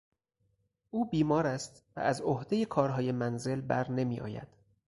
او 0.91 1.09
بیمار 1.09 1.47
است 1.47 1.83
و 1.95 1.99
از 1.99 2.21
عهدهی 2.21 2.65
کارهای 2.65 3.11
منزل 3.11 3.61
برنمیآید. 3.61 4.47